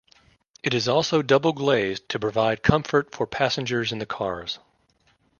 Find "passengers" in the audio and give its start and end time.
3.27-3.91